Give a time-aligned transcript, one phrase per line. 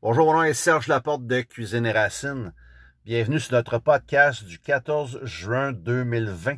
[0.00, 2.52] Bonjour, mon nom est Serge Laporte de Cuisine et Racines.
[3.04, 6.54] Bienvenue sur notre podcast du 14 juin 2020,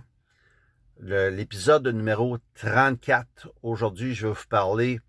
[0.98, 3.48] l'épisode numéro 34.
[3.62, 5.00] Aujourd'hui, je vais vous parler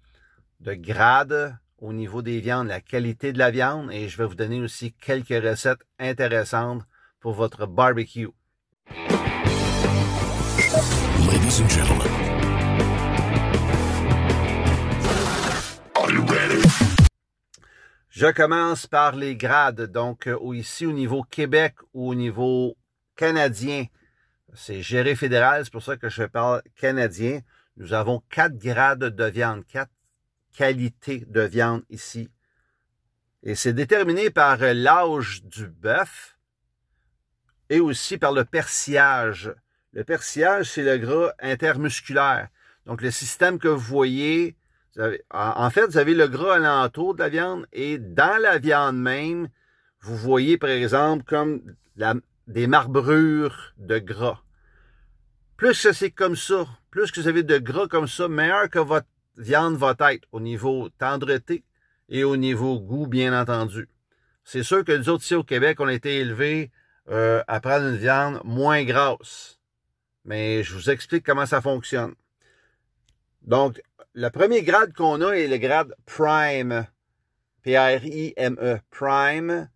[0.61, 4.35] de grade au niveau des viandes, la qualité de la viande et je vais vous
[4.35, 6.83] donner aussi quelques recettes intéressantes
[7.19, 8.29] pour votre barbecue.
[11.27, 12.30] Ladies and gentlemen.
[18.21, 19.91] Je commence par les grades.
[19.91, 22.77] Donc, euh, ici au niveau Québec ou au niveau
[23.15, 23.85] canadien,
[24.53, 27.39] c'est géré fédéral, c'est pour ça que je parle canadien.
[27.77, 29.89] Nous avons quatre grades de viande, quatre
[30.55, 32.29] qualités de viande ici.
[33.41, 36.37] Et c'est déterminé par euh, l'âge du bœuf
[37.71, 39.51] et aussi par le persillage.
[39.93, 42.49] Le persillage, c'est le gras intermusculaire.
[42.85, 44.55] Donc, le système que vous voyez,
[45.31, 49.47] en fait, vous avez le gras alentour de la viande et dans la viande même,
[50.01, 51.61] vous voyez par exemple comme
[52.47, 54.41] des marbrures de gras.
[55.57, 58.79] Plus que c'est comme ça, plus que vous avez de gras comme ça, meilleur que
[58.79, 59.07] votre
[59.37, 61.63] viande va être au niveau tendreté
[62.09, 63.87] et au niveau goût, bien entendu.
[64.43, 66.71] C'est sûr que nous autres ici au Québec, on a été élevés
[67.09, 69.59] euh, à prendre une viande moins grasse.
[70.25, 72.13] Mais je vous explique comment ça fonctionne.
[73.43, 73.81] Donc,
[74.13, 76.85] le premier grade qu'on a est le grade Prime.
[77.63, 78.79] P-R-I-M-E.
[78.89, 79.69] Prime.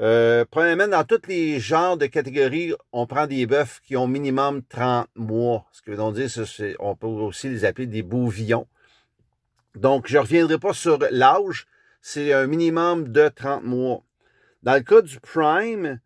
[0.00, 4.62] Euh, premièrement, dans tous les genres de catégories, on prend des bœufs qui ont minimum
[4.62, 5.66] 30 mois.
[5.72, 8.66] Ce que veut dire, c'est, on peut aussi les appeler des bouvillons.
[9.74, 11.66] Donc, je ne reviendrai pas sur l'âge.
[12.00, 14.02] C'est un minimum de 30 mois.
[14.62, 16.00] Dans le cas du Prime,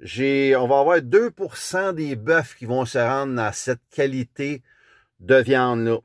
[0.00, 4.62] on va avoir 2% des bœufs qui vont se rendre à cette qualité
[5.20, 5.98] de viande-là.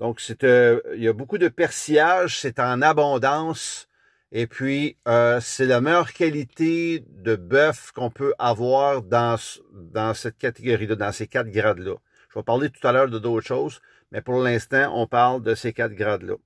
[0.00, 3.86] Donc, euh, il y a beaucoup de persillage, c'est en abondance.
[4.32, 9.36] Et puis, euh, c'est la meilleure qualité de bœuf qu'on peut avoir dans,
[9.72, 11.96] dans cette catégorie-là, dans ces quatre grades-là.
[12.30, 15.54] Je vais parler tout à l'heure de d'autres choses, mais pour l'instant, on parle de
[15.54, 16.36] ces quatre grades-là.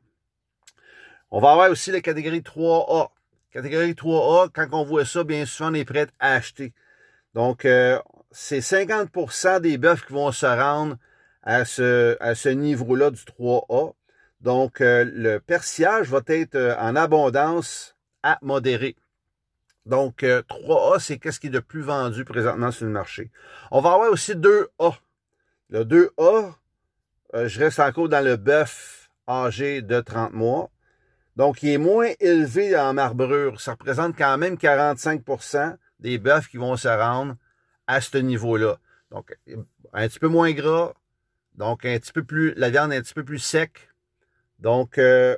[1.31, 3.11] On va avoir aussi la catégorie 3A.
[3.53, 6.73] Catégorie 3A, quand on voit ça, bien souvent, on est prêt à acheter.
[7.35, 8.01] Donc, euh,
[8.33, 10.97] c'est 50% des bœufs qui vont se rendre
[11.45, 13.95] à ce, niveau-là du 3A.
[14.41, 18.97] Donc, euh, le persillage va être euh, en abondance à modéré.
[19.87, 23.31] Donc, 3A, euh, c'est qu'est-ce qui est de plus vendu présentement sur le marché.
[23.71, 24.97] On va avoir aussi 2A.
[25.71, 26.55] Le 2A,
[27.47, 30.71] je reste encore dans le bœuf âgé de 30 mois.
[31.37, 33.61] Donc, il est moins élevé en marbrure.
[33.61, 37.35] Ça représente quand même 45% des bœufs qui vont se rendre
[37.87, 38.79] à ce niveau-là.
[39.11, 39.37] Donc,
[39.93, 40.93] un petit peu moins gras,
[41.55, 43.89] donc, la viande est un petit peu plus sec.
[44.59, 45.37] Donc, euh,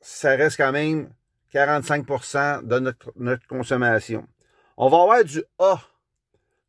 [0.00, 1.10] ça reste quand même
[1.54, 4.26] 45% de notre, notre, consommation.
[4.76, 5.80] On va avoir du A.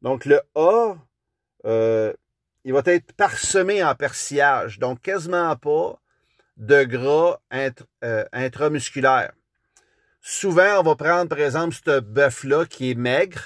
[0.01, 0.95] Donc, le A,
[1.65, 2.13] euh,
[2.63, 4.79] il va être parsemé en persillage.
[4.79, 5.99] Donc, quasiment pas
[6.55, 7.39] de gras
[8.03, 9.33] euh, intramusculaire.
[10.21, 13.41] Souvent, on va prendre, par exemple, ce bœuf-là qui est maigre,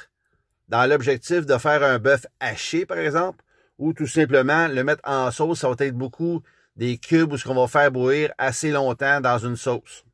[0.70, 3.44] dans l'objectif de faire un bœuf haché, par exemple
[3.84, 5.60] ou tout simplement le mettre en sauce.
[5.60, 6.42] Ça va être beaucoup
[6.78, 10.06] des cubes où ce qu'on va faire bouillir assez longtemps dans une sauce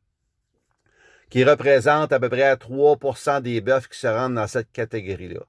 [1.29, 5.41] qui représente à peu près 3% des bœufs qui se rendent dans cette catégorie-là.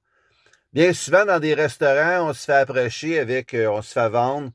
[0.75, 4.51] Bien souvent, dans des restaurants, on se fait approcher avec, euh, on se fait vendre,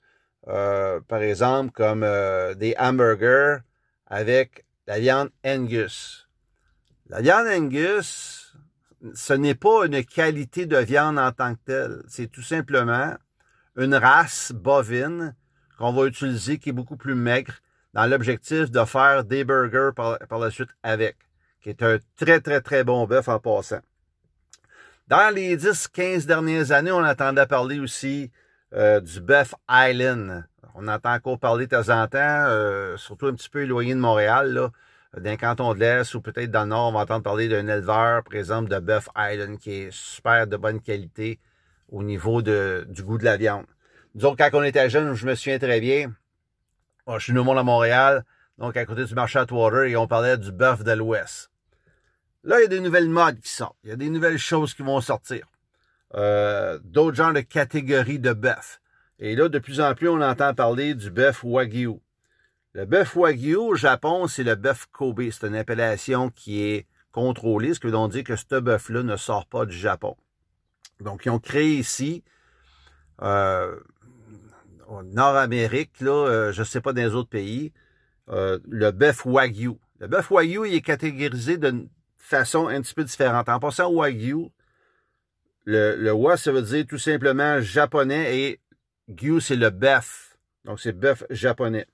[0.48, 3.58] euh, par exemple, comme euh, des hamburgers
[4.06, 6.30] avec la viande Angus.
[7.10, 8.56] La viande Angus,
[9.16, 12.04] ce n'est pas une qualité de viande en tant que telle.
[12.08, 13.16] C'est tout simplement
[13.76, 15.36] une race bovine
[15.78, 17.54] qu'on va utiliser qui est beaucoup plus maigre
[17.94, 21.18] dans l'objectif de faire des burgers par, la suite avec,
[21.62, 23.80] qui est un très, très, très bon bœuf en passant.
[25.08, 28.32] Dans les 10-15 dernières années, on entendait parler aussi
[28.74, 30.46] euh, du bœuf Island.
[30.74, 34.00] On entend encore parler de temps en temps, euh, surtout un petit peu éloigné de
[34.00, 34.72] Montréal,
[35.16, 38.24] d'un canton de l'Est ou peut-être dans le Nord, on va entendre parler d'un éleveur,
[38.24, 41.40] par exemple, de bœuf Island qui est super de bonne qualité,
[41.90, 43.66] au niveau du goût de la viande.
[44.16, 46.14] Nous quand on était jeunes, je me souviens très bien,
[47.08, 48.24] je suis nouveau à Montréal,
[48.58, 51.52] donc à côté du marché Atwater, et on parlait du bœuf de l'Ouest.
[52.44, 53.78] Là, il y a des nouvelles modes qui sortent.
[53.84, 55.48] Il y a des nouvelles choses qui vont sortir.
[56.14, 58.82] Euh, d'autres genres de catégories de bœuf.
[59.18, 62.00] Et là, de plus en plus, on entend parler du bœuf Wagyu.
[62.74, 65.24] Le bœuf Wagyu au Japon, c'est le bœuf Kobe.
[65.32, 69.48] C'est une appellation qui est contrôlée, ce que veut dire que ce bœuf-là ne sort
[69.48, 70.16] pas du Japon.
[71.00, 72.24] Donc, ils ont créé ici,
[73.22, 73.80] euh,
[74.88, 77.74] au Nord-Amérique, là, euh, je ne sais pas dans les autres pays,
[78.30, 79.74] euh, le bœuf Wagyu.
[80.00, 83.50] Le bœuf Wagyu, il est catégorisé d'une façon un petit peu différente.
[83.50, 84.50] En passant au Wagyu,
[85.66, 88.60] le, wa, ça veut dire tout simplement japonais et
[89.10, 90.38] gyu, c'est le bœuf.
[90.64, 91.88] Donc, c'est bœuf japonais.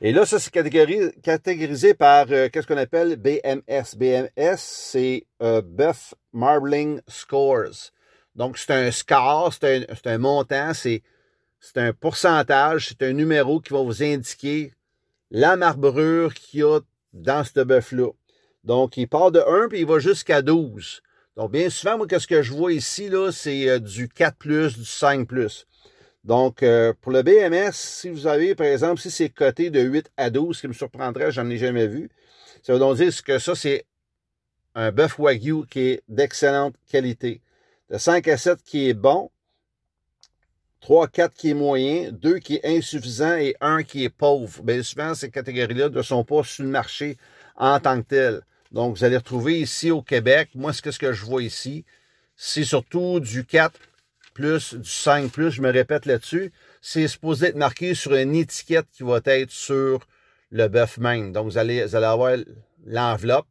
[0.00, 3.96] Et là, ça, c'est catégorisé, par euh, qu'est-ce qu'on appelle BMS.
[3.96, 7.92] BMS, c'est euh, Buff Marbling Scores.
[8.34, 11.02] Donc, c'est un score, c'est un, montant, c'est
[11.76, 14.72] un pourcentage, c'est un numéro qui va vous indiquer
[15.30, 16.80] la marbrure qu'il y a
[17.12, 18.10] dans ce bœuf-là.
[18.62, 21.02] Donc, il part de 1 puis il va jusqu'à 12.
[21.36, 24.84] Donc, bien souvent, moi, qu'est-ce que je vois ici, là, c'est euh, du 4 du
[24.84, 25.28] 5
[26.24, 30.10] donc, euh, pour le BMS, si vous avez, par exemple, si c'est coté de 8
[30.16, 32.10] à 12, ce qui me surprendrait, j'en ai jamais vu,
[32.62, 33.86] ça veut donc dire que ça, c'est
[34.78, 37.40] un bœuf Wagyu qui est d'excellente qualité.
[37.90, 39.28] De 5 à 7 qui est bon,
[40.82, 44.62] 3 4 qui est moyen, 2 qui est insuffisant et 1 qui est pauvre.
[44.62, 47.18] Bien souvent, ces catégories-là ne sont pas sur le marché
[47.56, 48.42] en tant que tel.
[48.70, 51.84] Donc, vous allez retrouver ici au Québec, moi, ce que, ce que je vois ici,
[52.36, 53.74] c'est surtout du 4
[54.32, 58.86] plus, du 5 plus, je me répète là-dessus, c'est supposé être marqué sur une étiquette
[58.92, 60.06] qui va être sur
[60.50, 61.32] le bœuf même.
[61.32, 62.36] Donc, vous allez avoir
[62.86, 63.48] l'enveloppe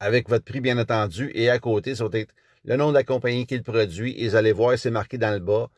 [0.00, 2.34] avec votre prix, bien entendu, et à côté, ça va être
[2.64, 5.32] le nom de la compagnie qui le produit, et vous allez voir, c'est marqué dans
[5.32, 5.70] le bas,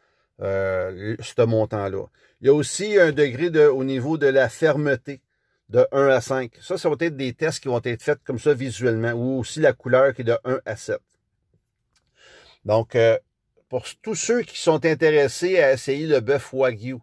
[0.43, 2.07] euh, ce montant-là.
[2.41, 5.21] Il y a aussi un degré de, au niveau de la fermeté
[5.69, 6.53] de 1 à 5.
[6.61, 9.61] Ça, ça va être des tests qui vont être faits comme ça visuellement, ou aussi
[9.61, 10.99] la couleur qui est de 1 à 7.
[12.65, 13.19] Donc, euh,
[13.69, 16.99] pour tous ceux qui sont intéressés à essayer le bœuf Wagyu.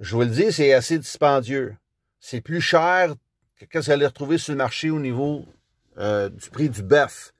[0.00, 1.76] Je vous le dis, c'est assez dispendieux.
[2.20, 3.14] C'est plus cher
[3.56, 5.46] que ce que vous allez retrouver sur le marché au niveau
[5.98, 7.32] euh, du prix du bœuf.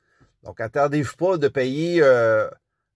[0.45, 2.49] Donc, attendez-vous pas de payer euh,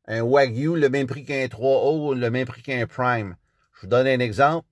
[0.06, 3.36] un Wagyu le même prix qu'un 3O ou le même prix qu'un Prime.
[3.74, 4.66] Je vous donne un exemple.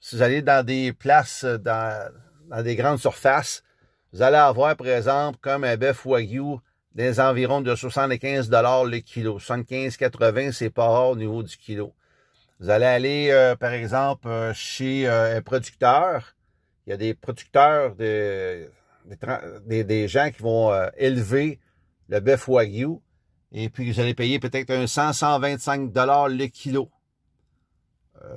[0.00, 2.10] Si vous allez dans des places, dans,
[2.48, 3.62] dans des grandes surfaces,
[4.12, 6.58] vous allez avoir, par exemple, comme un bœuf Wagyu
[6.94, 9.38] des environs de 75 dollars le kilo.
[9.38, 11.92] 75-80, c'est pas rare au niveau du kilo.
[12.60, 16.34] Vous allez aller, euh, par exemple, euh, chez euh, un producteur.
[16.86, 18.70] Il y a des producteurs, de,
[19.66, 21.60] des, gens qui vont élever
[22.08, 22.98] le bœuf wagyu.
[23.52, 26.90] Et puis, vous allez payer peut-être un 100-125 dollars le kilo.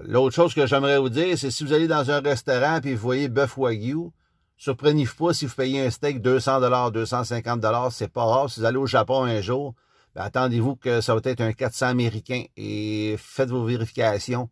[0.04, 3.02] L'autre chose que j'aimerais vous dire, c'est si vous allez dans un restaurant et vous
[3.02, 4.12] voyez bœuf wagyu,
[4.58, 8.50] Surprenez-vous pas si vous payez un steak 200 dollars, 250 dollars, c'est pas rare.
[8.50, 9.76] Si vous allez au Japon un jour,
[10.16, 14.50] ben, attendez-vous que ça va être un 400 américain et faites vos vérifications.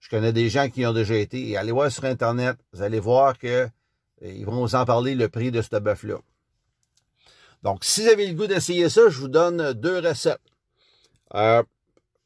[0.00, 2.80] Je connais des gens qui y ont déjà été et allez voir sur Internet, vous
[2.80, 3.68] allez voir que
[4.22, 6.16] ils vont vous en parler le prix de ce bœuf-là.
[7.62, 10.40] Donc, si vous avez le goût d'essayer ça, je vous donne deux recettes.
[11.34, 11.62] Euh,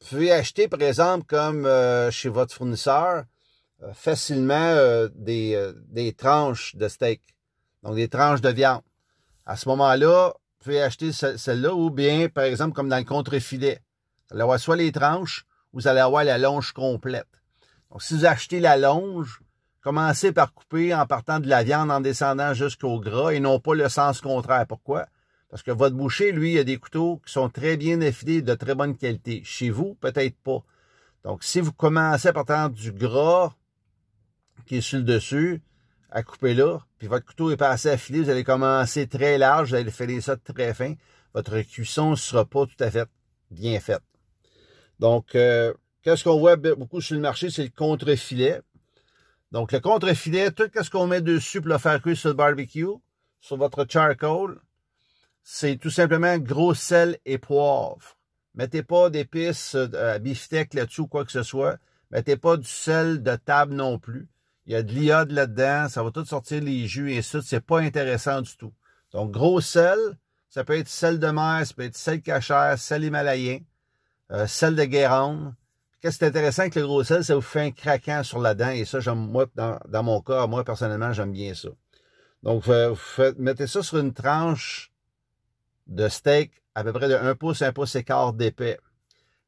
[0.01, 3.25] vous pouvez acheter, par exemple, comme euh, chez votre fournisseur,
[3.83, 4.77] euh, facilement
[5.15, 7.23] des, des tranches de steak,
[7.83, 8.83] donc des tranches de viande.
[9.47, 13.81] À ce moment-là, vous pouvez acheter celle-là ou bien, par exemple, comme dans le contre-filet.
[14.29, 17.27] Vous allez avoir soit les tranches ou vous allez avoir la longe complète.
[17.91, 19.41] Donc, si vous achetez la longe,
[19.83, 23.75] commencez par couper en partant de la viande en descendant jusqu'au gras et non pas
[23.75, 24.67] le sens contraire.
[24.67, 25.07] Pourquoi?
[25.51, 28.55] Parce que votre boucher, lui, il a des couteaux qui sont très bien affilés, de
[28.55, 29.43] très bonne qualité.
[29.45, 30.65] Chez vous, peut-être pas.
[31.25, 33.55] Donc, si vous commencez à partir du gras,
[34.67, 35.61] qui est sur le dessus,
[36.11, 39.71] à couper là, puis votre couteau est pas assez affilé, vous allez commencer très large,
[39.71, 40.95] vous allez faire ça très fin.
[41.35, 43.09] Votre cuisson ne sera pas tout à fait
[43.51, 44.03] bien faite.
[45.01, 48.61] Donc, euh, qu'est-ce qu'on voit beaucoup sur le marché, c'est le contre-filet.
[49.53, 52.87] Donc, le contre-filet, tout ce qu'on met dessus pour le faire cuire sur le barbecue,
[53.39, 54.59] sur votre charcoal,
[55.43, 58.17] c'est tout simplement gros sel et poivre.
[58.55, 61.79] Mettez pas d'épices euh, beefsteak là-dessus ou quoi que ce soit.
[62.11, 64.29] Mettez pas du sel de table non plus.
[64.65, 67.61] Il y a de l'iode là-dedans, ça va tout sortir les jus et ça, c'est
[67.61, 68.73] pas intéressant du tout.
[69.13, 69.99] Donc, gros sel,
[70.49, 73.61] ça peut être sel de mer, ça peut être sel cachère, sel himalayen,
[74.31, 75.55] euh, sel de Guérande.
[76.03, 78.55] Qu'est-ce qui est intéressant avec le gros sel, ça vous fait un craquant sur la
[78.55, 81.69] dent et ça, j'aime, moi, dans, mon cas, moi, personnellement, j'aime bien ça.
[82.43, 82.97] Donc, vous
[83.39, 84.91] mettez ça sur une tranche
[85.87, 88.81] de steak à peu près de 1 pouce, 1 pouce et quart d'épais.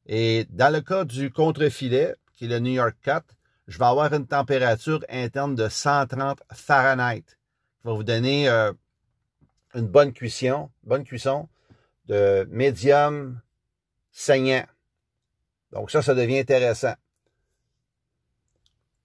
[0.07, 3.35] Et dans le cas du contre-filet, qui est le New York Cut,
[3.67, 8.73] je vais avoir une température interne de 130 Fahrenheit qui va vous donner euh,
[9.75, 11.49] une bonne cuisson, bonne cuisson
[12.07, 13.41] de médium
[14.13, 14.67] saignant.
[15.75, 16.95] Donc ça, ça devient intéressant.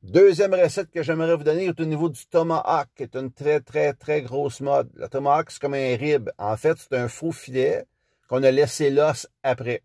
[0.04, 3.60] Deuxième recette que j'aimerais vous donner est au niveau du tomahawk, qui est une très,
[3.60, 4.90] très, très grosse mode.
[4.94, 6.30] Le tomahawk, c'est comme un rib.
[6.38, 7.86] En fait, c'est un faux filet
[8.30, 9.82] qu'on a laissé l'os après.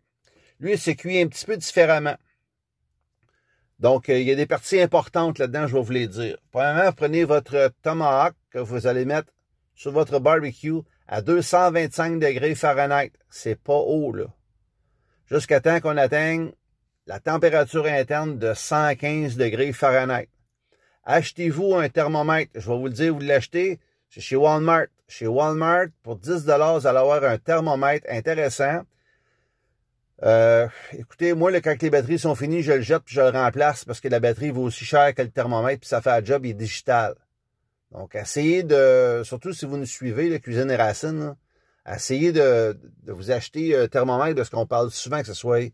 [0.60, 2.16] Lui, il s'est cuit un petit peu différemment.
[3.80, 6.36] Donc, euh, il y a des parties importantes là-dedans, je vais vous les dire.
[6.52, 9.32] Premièrement, vous prenez votre tomahawk que vous allez mettre
[9.74, 13.12] sur votre barbecue à 225 degrés Fahrenheit.
[13.30, 14.26] C'est pas haut, là.
[15.26, 16.52] Jusqu'à temps qu'on atteigne
[17.06, 20.28] la température interne de 115 degrés Fahrenheit.
[21.04, 22.52] Achetez-vous un thermomètre.
[22.54, 23.78] Je vais vous le dire, vous l'achetez.
[24.08, 24.86] Chez Walmart.
[25.06, 28.82] Chez Walmart, pour 10 vous allez avoir un thermomètre intéressant.
[30.22, 33.84] Euh, écoutez, moi, quand les batteries sont finies, je le jette puis je le remplace
[33.84, 36.46] parce que la batterie vaut aussi cher que le thermomètre puis ça fait un job,
[36.46, 37.16] il est digital.
[37.92, 41.36] Donc, essayez de, surtout si vous nous suivez, la cuisine et racines,
[41.86, 45.70] essayez de, vous acheter un thermomètre parce qu'on parle souvent que ce soit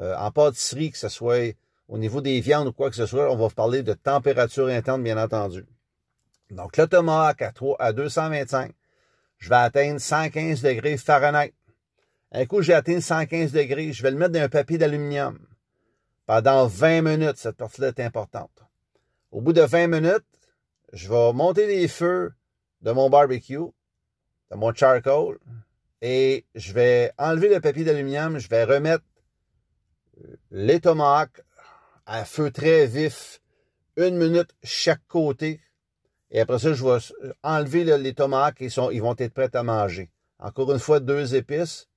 [0.00, 1.56] euh, en pâtisserie, que ce soit
[1.88, 5.02] au niveau des viandes ou quoi que ce soit, on va parler de température interne,
[5.02, 5.66] bien entendu.
[6.50, 8.72] Donc, le tomahawk à, 3, à 225,
[9.38, 11.54] je vais atteindre 115 degrés Fahrenheit.
[12.32, 15.38] Un coup, j'ai atteint 115 degrés, je vais le mettre dans un papier d'aluminium.
[16.26, 18.50] Pendant 20 minutes, cette partie-là est importante.
[19.30, 20.24] Au bout de 20 minutes,
[20.92, 22.32] je vais monter les feux
[22.82, 23.58] de mon barbecue,
[24.50, 25.38] de mon charcoal,
[26.02, 29.04] et je vais enlever le papier d'aluminium, je vais remettre
[30.50, 31.42] les tomahawks
[32.06, 33.40] à feu très vif,
[33.96, 35.60] une minute chaque côté.
[36.30, 36.98] Et après ça, je vais
[37.42, 40.10] enlever les tomahawks et ils vont être prêts à manger.
[40.38, 41.88] Encore une fois, deux épices,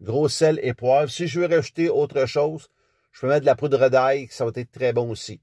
[0.00, 1.10] gros sel et poivre.
[1.10, 2.68] Si je veux rajouter autre chose,
[3.12, 5.40] je peux mettre de la poudre d'ail, ça va être très bon aussi.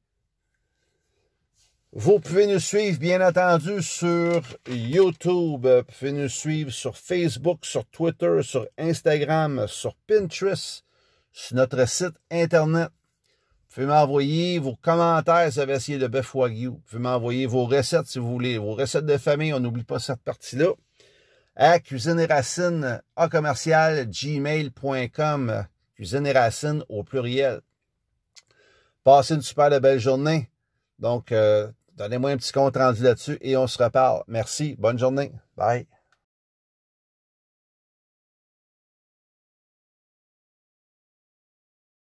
[1.94, 5.66] Vous pouvez nous suivre, bien entendu, sur YouTube.
[5.66, 10.84] Vous pouvez nous suivre sur Facebook, sur Twitter, sur Instagram, sur Pinterest,
[11.32, 12.90] sur notre site Internet.
[13.70, 16.68] Vous pouvez m'envoyer vos commentaires si vous avez essayé de bœuf wagyu.
[16.68, 18.58] Vous pouvez m'envoyer vos recettes si vous voulez.
[18.58, 20.74] Vos recettes de famille, on n'oublie pas cette partie-là.
[21.56, 25.66] À cuisine et racines à commercial gmail.com.
[25.96, 27.62] Cuisine et racines au pluriel.
[29.04, 30.50] Passez une super belle journée.
[31.00, 34.24] Donc, euh, donnez-moi un petit compte rendu là-dessus et on se reparle.
[34.28, 34.76] Merci.
[34.78, 35.32] Bonne journée.
[35.56, 35.88] Bye.